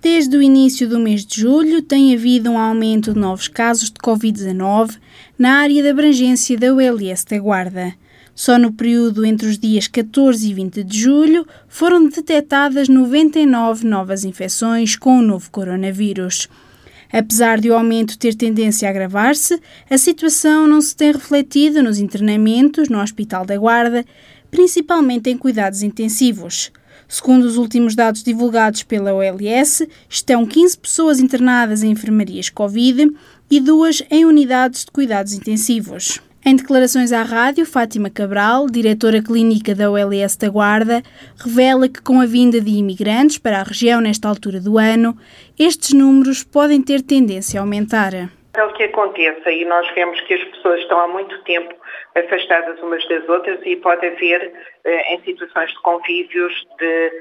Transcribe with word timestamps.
Desde 0.00 0.36
o 0.36 0.42
início 0.42 0.88
do 0.88 0.98
mês 0.98 1.24
de 1.24 1.40
julho, 1.40 1.82
tem 1.82 2.14
havido 2.14 2.50
um 2.50 2.58
aumento 2.58 3.14
de 3.14 3.18
novos 3.18 3.48
casos 3.48 3.90
de 3.90 3.98
Covid-19 3.98 4.98
na 5.38 5.54
área 5.58 5.82
de 5.82 5.88
abrangência 5.88 6.56
da 6.56 6.72
ULS 6.72 7.24
da 7.24 7.38
Guarda. 7.38 7.94
Só 8.34 8.58
no 8.58 8.70
período 8.70 9.24
entre 9.24 9.48
os 9.48 9.58
dias 9.58 9.88
14 9.88 10.48
e 10.48 10.52
20 10.52 10.84
de 10.84 11.00
julho 11.00 11.46
foram 11.66 12.06
detectadas 12.06 12.86
99 12.86 13.86
novas 13.86 14.24
infecções 14.24 14.94
com 14.94 15.18
o 15.18 15.22
novo 15.22 15.50
coronavírus. 15.50 16.46
Apesar 17.10 17.58
de 17.58 17.70
o 17.70 17.74
aumento 17.74 18.18
ter 18.18 18.34
tendência 18.34 18.86
a 18.86 18.90
agravar-se, 18.90 19.58
a 19.88 19.96
situação 19.96 20.68
não 20.68 20.82
se 20.82 20.94
tem 20.94 21.12
refletido 21.12 21.82
nos 21.82 21.98
internamentos 21.98 22.90
no 22.90 23.00
Hospital 23.00 23.46
da 23.46 23.56
Guarda, 23.56 24.04
principalmente 24.50 25.30
em 25.30 25.38
cuidados 25.38 25.82
intensivos. 25.82 26.70
Segundo 27.08 27.44
os 27.44 27.56
últimos 27.56 27.94
dados 27.94 28.22
divulgados 28.22 28.82
pela 28.82 29.14
OLS, 29.14 29.88
estão 30.08 30.44
15 30.44 30.78
pessoas 30.78 31.20
internadas 31.20 31.82
em 31.82 31.90
enfermarias 31.90 32.50
Covid 32.50 33.10
e 33.50 33.60
duas 33.60 34.02
em 34.10 34.24
unidades 34.24 34.84
de 34.84 34.90
cuidados 34.90 35.32
intensivos. 35.32 36.20
Em 36.44 36.54
declarações 36.54 37.12
à 37.12 37.22
rádio, 37.22 37.66
Fátima 37.66 38.08
Cabral, 38.08 38.66
diretora 38.66 39.20
clínica 39.20 39.74
da 39.74 39.90
OLS 39.90 40.36
da 40.36 40.48
Guarda, 40.48 41.02
revela 41.36 41.88
que 41.88 42.00
com 42.00 42.20
a 42.20 42.26
vinda 42.26 42.60
de 42.60 42.70
imigrantes 42.70 43.38
para 43.38 43.58
a 43.60 43.64
região 43.64 44.00
nesta 44.00 44.28
altura 44.28 44.60
do 44.60 44.78
ano, 44.78 45.16
estes 45.58 45.92
números 45.92 46.44
podem 46.44 46.80
ter 46.80 47.02
tendência 47.02 47.58
a 47.58 47.62
aumentar. 47.62 48.14
É 48.14 48.62
o 48.62 48.72
que 48.74 48.84
acontece 48.84 49.50
e 49.50 49.64
nós 49.64 49.92
vemos 49.94 50.20
que 50.20 50.34
as 50.34 50.44
pessoas 50.44 50.80
estão 50.80 51.00
há 51.00 51.08
muito 51.08 51.36
tempo 51.42 51.74
afastadas 52.16 52.80
umas 52.80 53.06
das 53.08 53.28
outras 53.28 53.60
e 53.64 53.76
pode 53.76 54.06
haver, 54.06 54.52
eh, 54.84 55.14
em 55.14 55.22
situações 55.22 55.70
de 55.70 55.80
convívios, 55.82 56.66
de, 56.78 57.12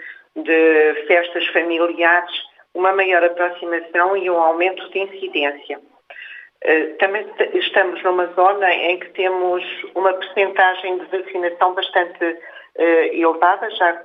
de 0.43 1.05
festas 1.07 1.45
familiares, 1.47 2.31
uma 2.73 2.91
maior 2.93 3.23
aproximação 3.23 4.17
e 4.17 4.29
um 4.29 4.37
aumento 4.37 4.89
de 4.89 4.99
incidência. 4.99 5.79
Eh, 6.61 6.95
também 6.99 7.25
estamos 7.53 8.01
numa 8.03 8.27
zona 8.33 8.73
em 8.73 8.99
que 8.99 9.09
temos 9.11 9.63
uma 9.93 10.13
percentagem 10.13 10.97
de 10.97 11.05
vacinação 11.05 11.73
bastante 11.73 12.37
eh, 12.77 13.15
elevada, 13.15 13.69
já 13.71 14.01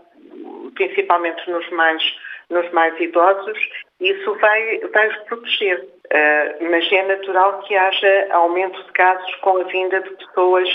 principalmente 0.74 1.50
nos 1.50 1.68
mais, 1.70 2.02
nos 2.50 2.70
mais 2.72 2.98
idosos, 3.00 3.58
isso 4.00 4.34
vai, 4.34 4.78
vai 4.92 5.08
os 5.08 5.16
proteger. 5.24 5.80
Uh, 6.12 6.70
mas 6.70 6.90
é 6.92 7.02
natural 7.02 7.60
que 7.60 7.76
haja 7.76 8.26
aumento 8.32 8.82
de 8.82 8.92
casos 8.92 9.34
com 9.36 9.58
a 9.58 9.62
vinda 9.64 10.00
de 10.00 10.10
pessoas 10.10 10.68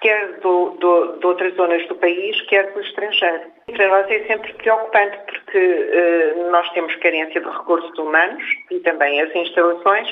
quer 0.00 0.38
do, 0.40 0.70
do, 0.78 1.18
de 1.18 1.26
outras 1.26 1.54
zonas 1.54 1.86
do 1.88 1.96
país, 1.96 2.40
quer 2.42 2.72
do 2.72 2.80
estrangeiro. 2.80 3.42
Para 3.66 3.88
nós 3.88 4.10
é 4.10 4.24
sempre 4.26 4.52
preocupante 4.54 5.18
porque 5.26 5.58
uh, 5.58 6.50
nós 6.50 6.68
temos 6.70 6.94
carência 6.96 7.40
de 7.40 7.48
recursos 7.48 7.98
humanos 7.98 8.42
e 8.70 8.80
também 8.80 9.20
as 9.20 9.34
instalações. 9.34 10.08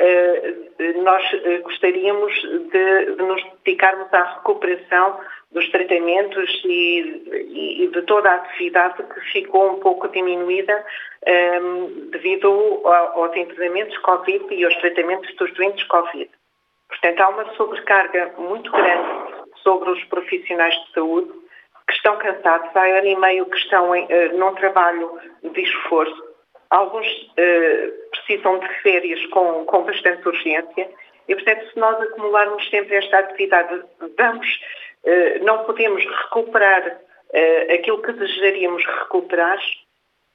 Uh, 0.00 1.02
nós 1.02 1.22
gostaríamos 1.62 2.32
de, 2.40 3.16
de, 3.16 3.22
nos 3.22 3.42
dedicarmos 3.64 4.12
à 4.14 4.36
recuperação 4.36 5.20
dos 5.52 5.68
tratamentos 5.70 6.62
e, 6.64 7.82
e, 7.82 7.88
de 7.88 8.02
toda 8.02 8.30
a 8.30 8.36
atividade 8.36 9.02
que 9.02 9.20
ficou 9.32 9.72
um 9.72 9.80
pouco 9.80 10.08
diminuída 10.08 10.74
um, 10.74 11.30
ehm, 11.30 12.10
devido 12.12 12.80
aos 12.86 13.36
internamentos 13.36 13.98
Covid 13.98 14.46
e 14.54 14.64
aos 14.64 14.76
tratamentos 14.76 15.34
dos 15.36 15.52
doentes 15.54 15.84
Covid. 15.88 16.30
Portanto, 16.88 17.20
há 17.20 17.28
uma 17.28 17.54
sobrecarga 17.56 18.32
muito 18.38 18.70
grande 18.70 19.08
sobre 19.62 19.90
os 19.90 20.02
profissionais 20.04 20.74
de 20.74 20.92
saúde 20.92 21.30
que 21.86 21.94
estão 21.94 22.16
cansados, 22.18 22.74
há 22.74 22.84
ano 22.84 23.06
e 23.06 23.16
meio 23.16 23.46
que 23.46 23.58
estão 23.58 23.94
em, 23.94 24.04
uh, 24.04 24.38
num 24.38 24.54
trabalho 24.54 25.18
de 25.42 25.60
esforço. 25.60 26.30
Alguns 26.70 27.06
uh, 27.06 28.09
precisam 28.30 28.58
de 28.58 28.68
férias 28.82 29.26
com, 29.26 29.64
com 29.64 29.82
bastante 29.82 30.26
urgência 30.26 30.88
e, 31.28 31.34
portanto, 31.34 31.70
se 31.72 31.78
nós 31.78 32.00
acumularmos 32.00 32.68
sempre 32.70 32.96
esta 32.96 33.18
atividade, 33.18 33.82
vamos 34.16 34.60
eh, 35.04 35.38
não 35.40 35.64
podemos 35.64 36.04
recuperar 36.04 36.98
eh, 37.32 37.74
aquilo 37.74 38.02
que 38.02 38.12
desejaríamos 38.12 38.84
recuperar 38.84 39.58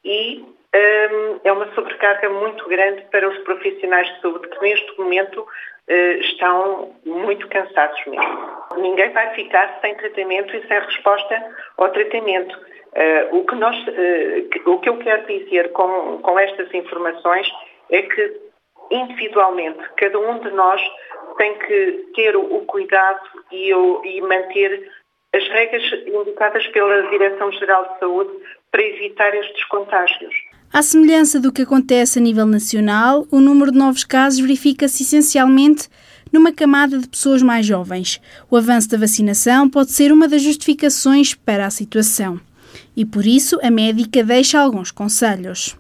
e 0.04 0.44
ehm, 0.74 1.40
é 1.44 1.52
uma 1.52 1.72
sobrecarga 1.74 2.30
muito 2.30 2.68
grande 2.68 3.04
para 3.12 3.28
os 3.28 3.38
profissionais 3.40 4.08
de 4.08 4.22
saúde 4.22 4.48
que 4.48 4.62
neste 4.62 5.00
momento 5.00 5.46
eh, 5.88 6.18
estão 6.18 6.96
muito 7.06 7.48
cansados 7.50 8.00
mesmo. 8.08 8.66
Ninguém 8.78 9.12
vai 9.12 9.34
ficar 9.36 9.80
sem 9.82 9.96
tratamento 9.96 10.56
e 10.56 10.68
sem 10.68 10.80
resposta 10.80 11.56
ao 11.78 11.90
tratamento. 11.90 12.76
o, 13.32 13.44
que 13.44 13.56
nós, 13.56 13.76
o 14.66 14.80
que 14.80 14.88
eu 14.88 14.98
quero 15.00 15.28
dizer 15.28 15.74
com, 15.74 16.20
com 16.22 16.40
estas 16.40 16.74
informações 16.74 17.46
é 17.92 18.02
que 18.02 18.42
individualmente 18.92 19.80
cada 19.98 20.20
um 20.20 20.40
de 20.40 20.52
nós 20.52 20.82
tem 21.38 21.58
que 21.60 22.12
ter 22.16 22.36
o 22.36 22.60
cuidado 22.62 23.22
e, 23.52 23.74
o, 23.74 24.04
e 24.06 24.22
manter 24.22 24.90
as 25.36 25.48
regras 25.50 25.84
indicadas 26.06 26.66
pela 26.68 27.10
Direção-Geral 27.10 27.94
de 27.94 28.00
Saúde 28.00 28.32
para 28.72 28.82
evitar 28.82 29.36
estes 29.36 29.66
contágios. 29.66 30.34
À 30.72 30.82
semelhança 30.82 31.40
do 31.40 31.52
que 31.52 31.62
acontece 31.62 32.20
a 32.20 32.22
nível 32.22 32.46
nacional, 32.46 33.26
o 33.32 33.40
número 33.40 33.72
de 33.72 33.78
novos 33.78 34.04
casos 34.04 34.40
verifica-se 34.40 35.04
essencialmente 35.04 35.90
numa 36.32 36.54
camada 36.54 36.98
de 36.98 37.08
pessoas 37.08 37.42
mais 37.42 37.66
jovens. 37.66 38.22
O 38.50 38.58
avanço 38.58 38.90
da 38.90 38.98
vacinação 38.98 39.70
pode 39.70 39.92
ser 39.92 40.12
uma 40.12 40.28
das 40.28 40.42
justificações 40.42 41.34
para 41.34 41.66
a 41.66 41.70
situação. 41.70 42.40
E 42.96 43.06
por 43.06 43.26
isso 43.26 43.60
a 43.64 43.72
médica 43.72 44.24
deixa 44.24 44.60
alguns 44.60 44.92
conselhos. 44.92 45.78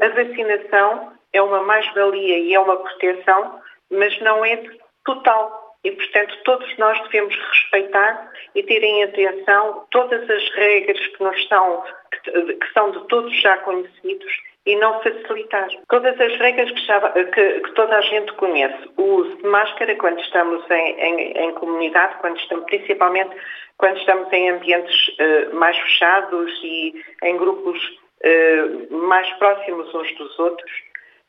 A 0.00 0.08
vacinação 0.08 1.12
é 1.32 1.42
uma 1.42 1.62
mais-valia 1.62 2.38
e 2.38 2.54
é 2.54 2.60
uma 2.60 2.76
proteção, 2.76 3.60
mas 3.90 4.18
não 4.20 4.44
é 4.44 4.62
total. 5.04 5.62
E, 5.84 5.90
portanto, 5.90 6.38
todos 6.44 6.78
nós 6.78 7.00
devemos 7.02 7.34
respeitar 7.34 8.30
e 8.54 8.62
ter 8.62 8.84
em 8.84 9.02
atenção 9.02 9.84
todas 9.90 10.30
as 10.30 10.48
regras 10.50 11.06
que, 11.08 11.22
nos 11.22 11.48
são, 11.48 11.84
que, 12.22 12.54
que 12.54 12.72
são 12.72 12.92
de 12.92 13.08
todos 13.08 13.40
já 13.40 13.58
conhecidos 13.58 14.32
e 14.64 14.76
não 14.76 15.00
facilitar. 15.02 15.68
Todas 15.88 16.20
as 16.20 16.36
regras 16.38 16.70
que, 16.70 16.86
já, 16.86 17.00
que, 17.10 17.60
que, 17.60 17.72
toda 17.72 17.96
a 17.96 18.00
gente 18.02 18.32
conhece. 18.34 18.88
O 18.96 19.02
uso 19.02 19.36
de 19.38 19.42
máscara 19.48 19.96
quando 19.96 20.20
estamos 20.20 20.70
em, 20.70 21.00
em, 21.00 21.32
em 21.32 21.54
comunidade, 21.54 22.16
quando 22.20 22.38
estamos, 22.38 22.64
principalmente 22.66 23.34
quando 23.76 23.98
estamos 23.98 24.32
em 24.32 24.50
ambientes 24.50 25.08
uh, 25.08 25.54
mais 25.56 25.76
fechados 25.76 26.60
e 26.62 26.94
em 27.24 27.36
grupos 27.36 27.76
uh, 28.24 28.96
mais 28.96 29.28
próximos 29.32 29.92
uns 29.92 30.14
dos 30.16 30.38
outros 30.38 30.70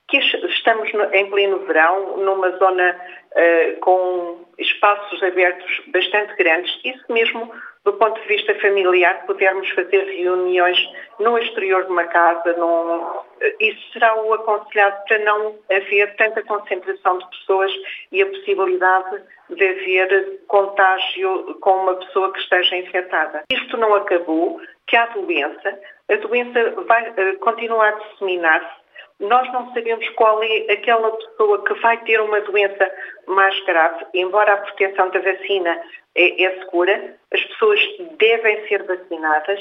que 0.08 0.18
estamos 0.18 0.90
em 1.14 1.30
pleno 1.30 1.60
verão, 1.60 2.18
numa 2.18 2.52
zona 2.58 3.00
uh, 3.32 3.80
com 3.80 4.46
espaços 4.60 5.24
abertos 5.24 5.82
bastante 5.88 6.36
grandes, 6.36 6.80
isso 6.84 7.04
mesmo 7.10 7.52
do 7.84 7.94
ponto 7.94 8.20
de 8.22 8.28
vista 8.28 8.56
familiar, 8.56 9.26
pudermos 9.26 9.70
fazer 9.72 10.04
reuniões 10.06 10.78
no 11.20 11.38
exterior 11.38 11.84
de 11.84 11.92
uma 11.92 12.06
casa, 12.06 12.54
num, 12.54 13.20
isso 13.60 13.92
será 13.92 14.16
o 14.22 14.34
aconselhado 14.34 15.04
para 15.06 15.20
não 15.20 15.56
haver 15.70 16.16
tanta 16.16 16.42
concentração 16.44 17.18
de 17.18 17.30
pessoas 17.30 17.72
e 18.12 18.22
a 18.22 18.26
possibilidade 18.26 19.22
de 19.50 19.68
haver 19.68 20.40
contágio 20.48 21.56
com 21.60 21.72
uma 21.72 21.96
pessoa 21.96 22.32
que 22.32 22.40
esteja 22.40 22.78
infectada. 22.78 23.44
Isto 23.52 23.76
não 23.76 23.94
acabou, 23.96 24.62
que 24.88 24.96
há 24.96 25.06
doença, 25.08 25.80
a 26.10 26.16
doença 26.16 26.72
vai 26.88 27.10
uh, 27.10 27.40
continuar 27.40 27.90
a 27.90 28.00
disseminar-se 28.00 28.83
nós 29.24 29.52
não 29.54 29.74
sabemos 29.74 30.08
qual 30.10 30.42
é 30.44 30.72
aquela 30.72 31.12
pessoa 31.12 31.64
que 31.64 31.74
vai 31.76 31.98
ter 32.04 32.20
uma 32.22 32.42
doença 32.42 32.92
mais 33.28 33.58
grave, 33.66 34.06
embora 34.14 34.54
a 34.54 34.58
proteção 34.58 35.10
da 35.10 35.20
vacina 35.20 35.82
é, 36.16 36.44
é 36.44 36.60
segura, 36.60 37.16
as 37.34 37.44
pessoas 37.46 37.80
devem 38.18 38.68
ser 38.68 38.84
vacinadas, 38.84 39.60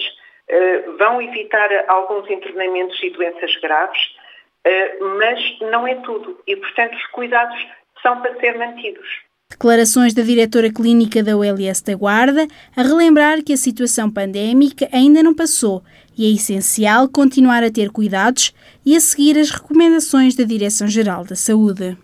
uh, 0.50 0.96
vão 0.98 1.22
evitar 1.22 1.70
alguns 1.88 2.28
internamentos 2.30 3.00
e 3.02 3.10
doenças 3.10 3.56
graves, 3.60 4.00
uh, 4.66 5.04
mas 5.18 5.58
não 5.70 5.86
é 5.86 5.94
tudo. 5.96 6.40
E, 6.46 6.56
portanto, 6.56 6.94
os 6.94 7.06
cuidados 7.06 7.66
são 8.02 8.20
para 8.20 8.38
ser 8.40 8.58
mantidos. 8.58 9.06
Declarações 9.48 10.14
da 10.14 10.22
diretora 10.22 10.72
clínica 10.72 11.22
da 11.22 11.36
ULS 11.36 11.82
da 11.82 11.94
Guarda 11.94 12.46
a 12.74 12.82
relembrar 12.82 13.44
que 13.44 13.52
a 13.52 13.56
situação 13.56 14.10
pandémica 14.10 14.88
ainda 14.92 15.22
não 15.22 15.34
passou 15.34 15.82
e 16.16 16.26
é 16.26 16.30
essencial 16.30 17.08
continuar 17.08 17.62
a 17.62 17.70
ter 17.70 17.90
cuidados 17.90 18.52
e 18.84 18.96
a 18.96 19.00
seguir 19.00 19.38
as 19.38 19.50
recomendações 19.50 20.34
da 20.34 20.44
Direção-Geral 20.44 21.24
da 21.24 21.36
Saúde. 21.36 21.96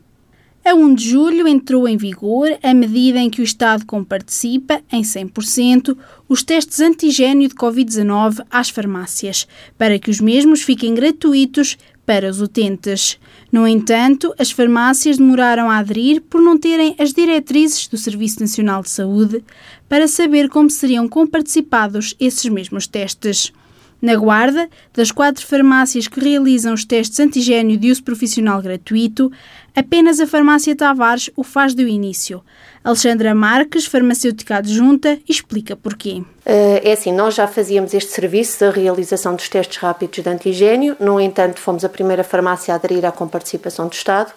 A 0.64 0.74
1 0.74 0.94
de 0.94 1.08
julho 1.08 1.48
entrou 1.48 1.88
em 1.88 1.96
vigor 1.96 2.48
a 2.62 2.74
medida 2.74 3.18
em 3.18 3.30
que 3.30 3.40
o 3.40 3.44
Estado 3.44 3.86
comparticipa, 3.86 4.82
em 4.92 5.02
100%, 5.02 5.96
os 6.28 6.42
testes 6.42 6.80
antigênio 6.80 7.48
de 7.48 7.54
Covid-19 7.54 8.44
às 8.50 8.68
farmácias, 8.68 9.48
para 9.78 9.98
que 9.98 10.10
os 10.10 10.20
mesmos 10.20 10.60
fiquem 10.60 10.94
gratuitos 10.94 11.78
para 12.04 12.28
os 12.28 12.42
utentes. 12.42 13.18
No 13.50 13.66
entanto, 13.66 14.34
as 14.38 14.50
farmácias 14.50 15.16
demoraram 15.16 15.70
a 15.70 15.78
aderir 15.78 16.20
por 16.22 16.40
não 16.40 16.58
terem 16.58 16.94
as 16.98 17.12
diretrizes 17.12 17.86
do 17.86 17.96
Serviço 17.96 18.40
Nacional 18.40 18.82
de 18.82 18.90
Saúde 18.90 19.42
para 19.88 20.08
saber 20.08 20.48
como 20.50 20.68
seriam 20.68 21.08
comparticipados 21.08 22.14
esses 22.20 22.44
mesmos 22.46 22.86
testes. 22.86 23.52
Na 24.00 24.14
Guarda, 24.14 24.68
das 24.94 25.10
quatro 25.10 25.44
farmácias 25.44 26.06
que 26.06 26.20
realizam 26.20 26.72
os 26.72 26.84
testes 26.84 27.18
antigênio 27.18 27.76
de 27.76 27.90
uso 27.90 28.04
profissional 28.04 28.62
gratuito, 28.62 29.30
apenas 29.74 30.20
a 30.20 30.26
farmácia 30.26 30.76
Tavares 30.76 31.30
o 31.36 31.42
faz 31.42 31.74
do 31.74 31.82
início. 31.82 32.42
Alexandra 32.84 33.34
Marques, 33.34 33.86
farmacêutica 33.86 34.56
adjunta, 34.56 35.18
explica 35.28 35.74
porquê. 35.74 36.22
Eh, 36.46 36.80
é 36.84 36.92
assim, 36.92 37.12
nós 37.12 37.34
já 37.34 37.48
fazíamos 37.48 37.92
este 37.92 38.12
serviço 38.12 38.60
da 38.60 38.70
realização 38.70 39.34
dos 39.34 39.48
testes 39.48 39.78
rápidos 39.78 40.22
de 40.22 40.30
antigênio, 40.30 40.96
no 41.00 41.20
entanto, 41.20 41.58
fomos 41.60 41.84
a 41.84 41.88
primeira 41.88 42.22
farmácia 42.22 42.72
a 42.72 42.76
aderir 42.76 43.04
à 43.04 43.10
comparticipação 43.10 43.88
do 43.88 43.92
Estado, 43.92 44.32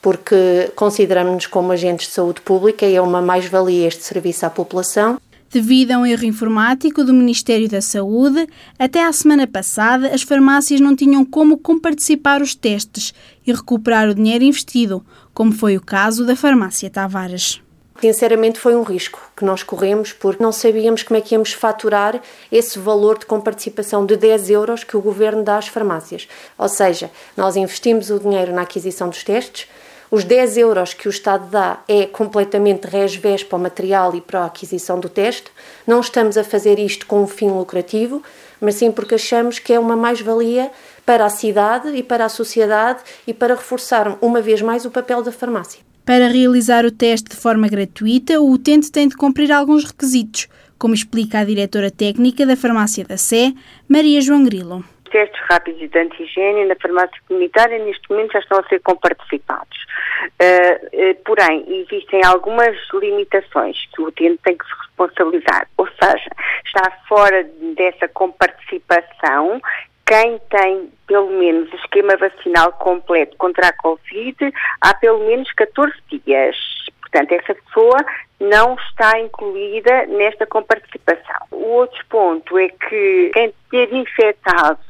porque 0.00 0.70
consideramos-nos 0.76 1.46
como 1.46 1.72
agentes 1.72 2.06
de 2.06 2.14
saúde 2.14 2.40
pública 2.40 2.86
e 2.86 2.94
é 2.94 3.02
uma 3.02 3.20
mais-valia 3.20 3.88
este 3.88 4.04
serviço 4.04 4.46
à 4.46 4.50
população. 4.50 5.18
Devido 5.52 5.90
a 5.90 5.98
um 5.98 6.06
erro 6.06 6.24
informático 6.26 7.02
do 7.02 7.12
Ministério 7.12 7.68
da 7.68 7.80
Saúde, 7.80 8.46
até 8.78 9.04
à 9.04 9.12
semana 9.12 9.48
passada 9.48 10.14
as 10.14 10.22
farmácias 10.22 10.80
não 10.80 10.94
tinham 10.94 11.24
como 11.24 11.58
comparticipar 11.58 12.40
os 12.40 12.54
testes 12.54 13.12
e 13.44 13.52
recuperar 13.52 14.08
o 14.08 14.14
dinheiro 14.14 14.44
investido, 14.44 15.04
como 15.34 15.50
foi 15.50 15.76
o 15.76 15.80
caso 15.80 16.24
da 16.24 16.36
farmácia 16.36 16.88
Tavares. 16.88 17.60
Sinceramente, 18.00 18.60
foi 18.60 18.76
um 18.76 18.84
risco 18.84 19.20
que 19.36 19.44
nós 19.44 19.64
corremos 19.64 20.12
porque 20.12 20.40
não 20.40 20.52
sabíamos 20.52 21.02
como 21.02 21.18
é 21.18 21.20
que 21.20 21.34
íamos 21.34 21.52
faturar 21.52 22.22
esse 22.52 22.78
valor 22.78 23.18
de 23.18 23.26
comparticipação 23.26 24.06
de 24.06 24.16
10 24.16 24.50
euros 24.50 24.84
que 24.84 24.96
o 24.96 25.02
governo 25.02 25.42
dá 25.42 25.58
às 25.58 25.66
farmácias. 25.66 26.28
Ou 26.56 26.68
seja, 26.68 27.10
nós 27.36 27.56
investimos 27.56 28.08
o 28.08 28.20
dinheiro 28.20 28.54
na 28.54 28.62
aquisição 28.62 29.08
dos 29.08 29.24
testes, 29.24 29.66
os 30.10 30.24
10 30.24 30.56
euros 30.56 30.92
que 30.92 31.06
o 31.06 31.10
Estado 31.10 31.48
dá 31.50 31.82
é 31.86 32.04
completamente 32.04 32.86
resvés 32.86 33.44
para 33.44 33.56
o 33.56 33.60
material 33.60 34.14
e 34.14 34.20
para 34.20 34.40
a 34.40 34.46
aquisição 34.46 34.98
do 34.98 35.08
teste. 35.08 35.50
Não 35.86 36.00
estamos 36.00 36.36
a 36.36 36.42
fazer 36.42 36.78
isto 36.78 37.06
com 37.06 37.22
um 37.22 37.26
fim 37.28 37.48
lucrativo, 37.48 38.22
mas 38.60 38.74
sim 38.74 38.90
porque 38.90 39.14
achamos 39.14 39.58
que 39.58 39.72
é 39.72 39.78
uma 39.78 39.94
mais-valia 39.94 40.70
para 41.06 41.24
a 41.24 41.30
cidade 41.30 41.94
e 41.94 42.02
para 42.02 42.24
a 42.24 42.28
sociedade 42.28 43.00
e 43.26 43.32
para 43.32 43.54
reforçar 43.54 44.18
uma 44.20 44.40
vez 44.40 44.60
mais 44.60 44.84
o 44.84 44.90
papel 44.90 45.22
da 45.22 45.30
farmácia. 45.30 45.80
Para 46.04 46.26
realizar 46.26 46.84
o 46.84 46.90
teste 46.90 47.30
de 47.30 47.36
forma 47.36 47.68
gratuita, 47.68 48.40
o 48.40 48.50
utente 48.50 48.90
tem 48.90 49.06
de 49.06 49.16
cumprir 49.16 49.52
alguns 49.52 49.84
requisitos, 49.84 50.48
como 50.76 50.94
explica 50.94 51.38
a 51.38 51.44
diretora 51.44 51.90
técnica 51.90 52.44
da 52.44 52.56
Farmácia 52.56 53.04
da 53.04 53.16
Sé, 53.16 53.52
Maria 53.88 54.20
João 54.20 54.42
Grilo 54.42 54.84
testes 55.10 55.40
rápidos 55.48 55.90
de 55.90 55.98
antigênio 55.98 56.66
na 56.66 56.74
farmácia 56.76 57.20
comunitária 57.28 57.78
neste 57.78 58.08
momento 58.10 58.32
já 58.32 58.38
estão 58.38 58.58
a 58.58 58.68
ser 58.68 58.80
comparticipados. 58.80 59.78
Uh, 60.40 61.10
uh, 61.10 61.14
porém, 61.24 61.64
existem 61.68 62.24
algumas 62.24 62.76
limitações 62.94 63.76
que 63.94 64.02
o 64.02 64.06
utente 64.06 64.40
tem 64.42 64.56
que 64.56 64.64
se 64.64 64.72
responsabilizar, 64.82 65.68
ou 65.76 65.86
seja, 65.86 66.30
está 66.64 66.90
fora 67.08 67.48
dessa 67.76 68.08
comparticipação 68.08 69.60
quem 70.10 70.40
tem 70.50 70.90
pelo 71.06 71.30
menos 71.30 71.72
o 71.72 71.76
esquema 71.76 72.16
vacinal 72.16 72.72
completo 72.72 73.36
contra 73.36 73.68
a 73.68 73.72
Covid 73.72 74.52
há 74.80 74.92
pelo 74.94 75.20
menos 75.20 75.52
14 75.52 75.94
dias. 76.10 76.56
Portanto, 77.00 77.32
essa 77.32 77.54
pessoa 77.54 77.96
não 78.40 78.74
está 78.74 79.20
incluída 79.20 80.06
nesta 80.06 80.46
comparticipação. 80.46 81.46
O 81.52 81.64
outro 81.74 82.04
ponto 82.08 82.58
é 82.58 82.68
que 82.68 83.30
quem 83.32 83.54
ter 83.70 83.92
infectado 83.92 84.80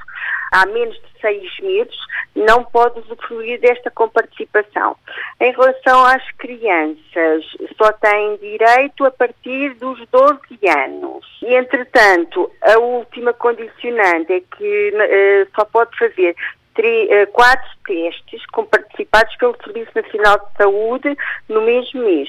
há 0.50 0.66
menos 0.66 0.94
de 0.94 1.20
seis 1.20 1.58
meses, 1.60 1.96
não 2.34 2.64
pode 2.64 3.00
usufruir 3.00 3.60
desta 3.60 3.90
comparticipação. 3.90 4.96
Em 5.40 5.52
relação 5.52 6.04
às 6.04 6.22
crianças, 6.32 7.44
só 7.76 7.92
têm 7.92 8.36
direito 8.36 9.04
a 9.04 9.10
partir 9.10 9.74
dos 9.74 9.98
12 10.10 10.38
anos. 10.76 11.26
E, 11.42 11.54
entretanto, 11.54 12.50
a 12.62 12.78
última 12.78 13.32
condicionante 13.32 14.32
é 14.32 14.40
que 14.40 14.90
uh, 14.90 15.50
só 15.54 15.64
pode 15.64 15.96
fazer 15.98 16.34
eh, 16.82 17.26
quatro 17.26 17.68
testes 17.84 18.46
comparticipados 18.46 19.36
pelo 19.36 19.56
Serviço 19.62 19.90
Nacional 19.94 20.38
de 20.38 20.56
Saúde 20.56 21.16
no 21.48 21.60
mesmo 21.62 22.02
mês. 22.02 22.28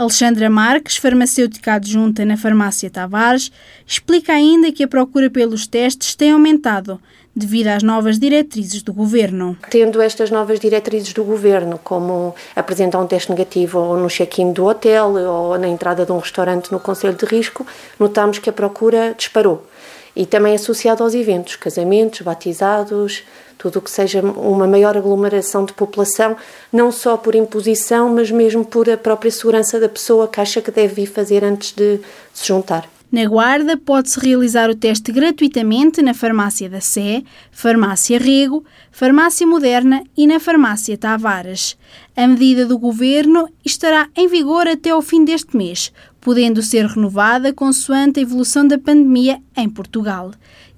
Alexandra 0.00 0.48
Marques, 0.48 0.96
farmacêutica 0.96 1.74
adjunta 1.74 2.24
na 2.24 2.34
farmácia 2.34 2.88
Tavares, 2.88 3.52
explica 3.86 4.32
ainda 4.32 4.72
que 4.72 4.82
a 4.82 4.88
procura 4.88 5.28
pelos 5.28 5.66
testes 5.66 6.14
tem 6.14 6.30
aumentado 6.30 6.98
devido 7.36 7.66
às 7.66 7.82
novas 7.82 8.18
diretrizes 8.18 8.80
do 8.82 8.94
governo. 8.94 9.58
Tendo 9.68 10.00
estas 10.00 10.30
novas 10.30 10.58
diretrizes 10.58 11.12
do 11.12 11.22
governo, 11.22 11.78
como 11.84 12.34
apresentar 12.56 12.98
um 12.98 13.06
teste 13.06 13.28
negativo 13.28 13.78
ou 13.78 13.98
no 13.98 14.08
check-in 14.08 14.54
do 14.54 14.64
hotel 14.64 15.16
ou 15.16 15.58
na 15.58 15.68
entrada 15.68 16.06
de 16.06 16.12
um 16.12 16.18
restaurante 16.18 16.72
no 16.72 16.80
Conselho 16.80 17.14
de 17.14 17.26
Risco, 17.26 17.66
notamos 17.98 18.38
que 18.38 18.48
a 18.48 18.54
procura 18.54 19.14
disparou. 19.14 19.66
E 20.14 20.26
também 20.26 20.54
associado 20.54 21.02
aos 21.02 21.14
eventos, 21.14 21.56
casamentos, 21.56 22.20
batizados, 22.20 23.22
tudo 23.56 23.78
o 23.78 23.82
que 23.82 23.90
seja 23.90 24.20
uma 24.22 24.66
maior 24.66 24.96
aglomeração 24.96 25.64
de 25.64 25.72
população, 25.72 26.36
não 26.72 26.90
só 26.90 27.16
por 27.16 27.34
imposição, 27.34 28.08
mas 28.08 28.30
mesmo 28.30 28.64
por 28.64 28.88
a 28.88 28.96
própria 28.96 29.30
segurança 29.30 29.78
da 29.78 29.88
pessoa 29.88 30.26
que 30.26 30.40
acha 30.40 30.62
que 30.62 30.70
deve 30.70 31.02
ir 31.02 31.06
fazer 31.06 31.44
antes 31.44 31.72
de 31.72 32.00
se 32.32 32.46
juntar. 32.46 32.88
Na 33.12 33.24
Guarda, 33.26 33.76
pode-se 33.76 34.20
realizar 34.20 34.70
o 34.70 34.74
teste 34.74 35.10
gratuitamente 35.10 36.00
na 36.00 36.14
Farmácia 36.14 36.70
da 36.70 36.80
Sé, 36.80 37.24
Farmácia 37.50 38.16
Rego, 38.20 38.64
Farmácia 38.92 39.44
Moderna 39.44 40.04
e 40.16 40.28
na 40.28 40.38
Farmácia 40.38 40.96
Tavares. 40.96 41.76
A 42.16 42.24
medida 42.28 42.64
do 42.64 42.78
Governo 42.78 43.48
estará 43.64 44.08
em 44.14 44.28
vigor 44.28 44.68
até 44.68 44.90
ao 44.90 45.02
fim 45.02 45.24
deste 45.24 45.56
mês, 45.56 45.92
podendo 46.20 46.62
ser 46.62 46.86
renovada 46.86 47.52
consoante 47.52 48.20
a 48.20 48.22
evolução 48.22 48.64
da 48.64 48.78
pandemia 48.78 49.42
em 49.56 49.68
Portugal, 49.68 50.30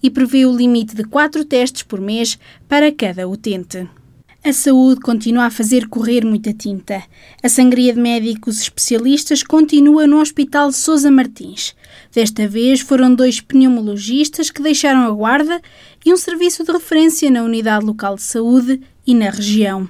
e 0.02 0.08
prevê 0.08 0.46
o 0.46 0.56
limite 0.56 0.96
de 0.96 1.04
quatro 1.04 1.44
testes 1.44 1.82
por 1.82 2.00
mês 2.00 2.38
para 2.66 2.90
cada 2.90 3.28
utente. 3.28 3.86
A 4.44 4.52
saúde 4.52 5.00
continua 5.00 5.44
a 5.44 5.50
fazer 5.50 5.86
correr 5.86 6.24
muita 6.24 6.52
tinta. 6.52 7.04
A 7.40 7.48
sangria 7.48 7.92
de 7.92 8.00
médicos 8.00 8.60
especialistas 8.60 9.44
continua 9.44 10.04
no 10.04 10.18
Hospital 10.18 10.72
Sousa 10.72 11.12
Martins. 11.12 11.76
Desta 12.12 12.46
vez 12.46 12.80
foram 12.80 13.14
dois 13.14 13.40
pneumologistas 13.40 14.50
que 14.50 14.62
deixaram 14.62 15.06
a 15.06 15.10
guarda 15.10 15.62
e 16.04 16.12
um 16.12 16.16
serviço 16.16 16.62
de 16.62 16.70
referência 16.70 17.30
na 17.30 17.42
unidade 17.42 17.86
local 17.86 18.16
de 18.16 18.22
saúde 18.22 18.80
e 19.06 19.14
na 19.14 19.30
região. 19.30 19.88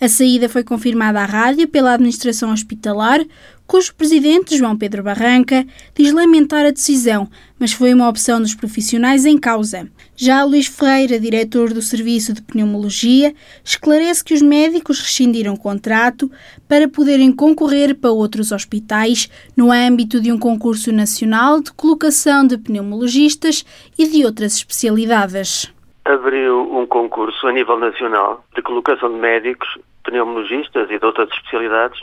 A 0.00 0.08
saída 0.08 0.48
foi 0.48 0.62
confirmada 0.62 1.20
à 1.20 1.24
rádio 1.24 1.66
pela 1.66 1.94
administração 1.94 2.52
hospitalar, 2.52 3.24
cujo 3.66 3.94
presidente, 3.94 4.56
João 4.56 4.76
Pedro 4.76 5.02
Barranca, 5.02 5.66
diz 5.94 6.12
lamentar 6.12 6.66
a 6.66 6.70
decisão, 6.70 7.28
mas 7.58 7.72
foi 7.72 7.92
uma 7.92 8.08
opção 8.08 8.40
dos 8.40 8.54
profissionais 8.54 9.24
em 9.24 9.38
causa. 9.38 9.90
Já 10.18 10.44
Luís 10.44 10.66
Ferreira, 10.66 11.20
diretor 11.20 11.74
do 11.74 11.82
Serviço 11.82 12.32
de 12.32 12.40
Pneumologia, 12.40 13.34
esclarece 13.62 14.24
que 14.24 14.32
os 14.32 14.40
médicos 14.40 14.98
rescindiram 14.98 15.52
o 15.52 15.60
contrato 15.60 16.30
para 16.66 16.88
poderem 16.88 17.30
concorrer 17.30 17.94
para 17.94 18.10
outros 18.10 18.50
hospitais 18.50 19.28
no 19.54 19.70
âmbito 19.70 20.18
de 20.18 20.32
um 20.32 20.38
concurso 20.38 20.90
nacional 20.90 21.60
de 21.60 21.70
colocação 21.70 22.46
de 22.46 22.56
pneumologistas 22.56 23.62
e 23.98 24.08
de 24.08 24.24
outras 24.24 24.54
especialidades. 24.56 25.70
Abriu 26.06 26.62
um 26.74 26.86
concurso 26.86 27.46
a 27.46 27.52
nível 27.52 27.78
nacional 27.78 28.42
de 28.54 28.62
colocação 28.62 29.12
de 29.12 29.18
médicos, 29.18 29.68
pneumologistas 30.02 30.90
e 30.90 30.98
de 30.98 31.04
outras 31.04 31.28
especialidades 31.28 32.00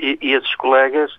e, 0.00 0.18
e 0.20 0.32
esses 0.32 0.52
colegas 0.56 1.12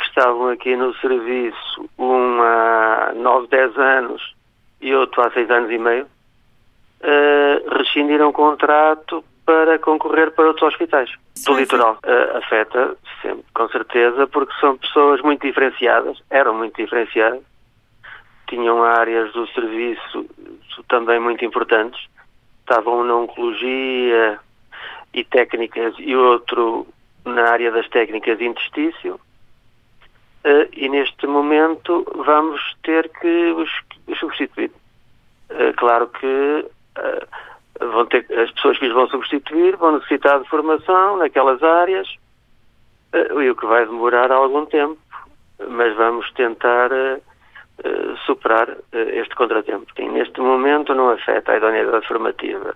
que 0.00 0.04
estavam 0.04 0.48
aqui 0.48 0.74
no 0.74 0.92
serviço 0.96 1.88
há 1.96 3.12
9, 3.14 3.46
10 3.46 3.76
anos 3.78 4.41
e 4.82 4.94
outro 4.94 5.22
há 5.22 5.30
seis 5.30 5.48
anos 5.50 5.70
e 5.70 5.78
meio, 5.78 6.04
uh, 6.04 7.78
rescindiram 7.78 8.28
o 8.28 8.32
contrato 8.32 9.24
para 9.46 9.78
concorrer 9.78 10.32
para 10.32 10.48
outros 10.48 10.68
hospitais 10.68 11.10
do 11.44 11.54
litoral. 11.54 11.98
Uh, 12.04 12.36
afeta 12.36 12.96
sempre, 13.20 13.44
com 13.54 13.68
certeza, 13.68 14.26
porque 14.26 14.52
são 14.60 14.76
pessoas 14.76 15.20
muito 15.22 15.46
diferenciadas, 15.46 16.22
eram 16.28 16.54
muito 16.54 16.76
diferenciadas, 16.76 17.42
tinham 18.48 18.82
áreas 18.82 19.32
do 19.32 19.46
serviço 19.48 20.26
também 20.88 21.18
muito 21.18 21.44
importantes, 21.44 22.06
estavam 22.60 23.04
na 23.04 23.14
oncologia 23.16 24.38
e 25.14 25.24
técnicas 25.24 25.94
e 25.98 26.14
outro 26.14 26.86
na 27.24 27.50
área 27.50 27.70
das 27.70 27.88
técnicas 27.88 28.38
de 28.38 28.44
intestício 28.44 29.14
uh, 29.14 30.68
e 30.72 30.88
neste 30.88 31.26
momento 31.26 32.04
vamos 32.24 32.60
ter 32.82 33.08
que 33.08 33.52
os, 33.52 33.70
substituir. 34.18 34.70
Uh, 35.50 35.72
claro 35.76 36.08
que 36.08 36.26
uh, 36.26 37.86
vão 37.92 38.06
ter, 38.06 38.26
as 38.38 38.50
pessoas 38.52 38.78
que 38.78 38.86
os 38.86 38.92
vão 38.92 39.08
substituir 39.08 39.76
vão 39.76 39.92
necessitar 39.92 40.40
de 40.40 40.48
formação 40.48 41.16
naquelas 41.16 41.62
áreas 41.62 42.08
e 43.14 43.50
o 43.50 43.54
que 43.54 43.66
vai 43.66 43.84
demorar 43.84 44.32
algum 44.32 44.64
tempo, 44.64 44.96
mas 45.68 45.94
vamos 45.96 46.30
tentar 46.32 46.88
superar 48.24 48.74
este 48.92 49.34
contratempo. 49.34 49.92
Que 49.94 50.08
neste 50.08 50.40
momento 50.40 50.94
não 50.94 51.10
afeta 51.10 51.52
a 51.52 51.56
idoneidade 51.58 52.08
formativa, 52.08 52.74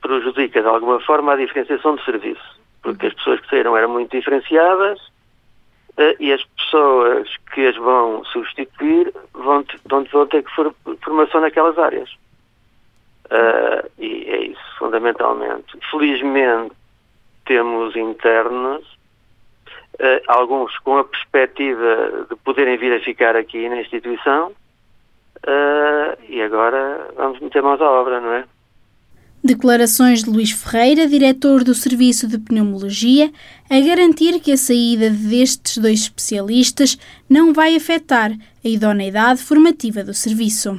prejudica 0.00 0.62
de 0.62 0.68
alguma 0.68 1.00
forma 1.00 1.32
a 1.32 1.36
diferenciação 1.36 1.96
de 1.96 2.04
serviço 2.04 2.60
porque 2.82 3.06
as 3.06 3.14
pessoas 3.14 3.40
que 3.40 3.48
saíram 3.48 3.76
eram 3.76 3.90
muito 3.90 4.16
diferenciadas, 4.16 5.00
e 6.18 6.32
as 6.32 6.42
pessoas 6.70 7.28
que 7.52 7.66
as 7.66 7.76
vão 7.76 8.24
substituir 8.24 9.12
vão, 9.34 9.64
vão, 9.86 10.26
ter 10.26 10.44
que 10.44 10.54
for, 10.54 10.74
formação 11.02 11.40
naquelas 11.40 11.76
áreas. 11.78 12.10
Uh, 13.26 13.90
e 13.98 14.24
é 14.28 14.44
isso, 14.46 14.76
fundamentalmente. 14.78 15.78
Felizmente, 15.90 16.74
temos 17.44 17.94
internos, 17.96 18.84
uh, 20.00 20.22
alguns 20.28 20.76
com 20.78 20.98
a 20.98 21.04
perspectiva 21.04 22.26
de 22.28 22.36
poderem 22.36 22.76
vir 22.76 22.92
a 22.94 23.04
ficar 23.04 23.36
aqui 23.36 23.68
na 23.68 23.80
instituição, 23.80 24.48
uh, 25.46 26.22
e 26.28 26.40
agora 26.42 27.08
vamos 27.16 27.40
meter 27.40 27.62
mãos 27.62 27.80
à 27.80 27.90
obra, 27.90 28.20
não 28.20 28.32
é? 28.32 28.44
Declarações 29.42 30.22
de 30.22 30.28
Luís 30.28 30.50
Ferreira, 30.50 31.08
diretor 31.08 31.64
do 31.64 31.74
Serviço 31.74 32.26
de 32.28 32.36
Pneumologia, 32.36 33.32
a 33.70 33.80
garantir 33.80 34.38
que 34.38 34.52
a 34.52 34.56
saída 34.56 35.08
destes 35.08 35.78
dois 35.78 36.00
especialistas 36.00 36.98
não 37.26 37.52
vai 37.52 37.74
afetar 37.74 38.32
a 38.32 38.68
idoneidade 38.68 39.42
formativa 39.42 40.04
do 40.04 40.12
serviço. 40.12 40.78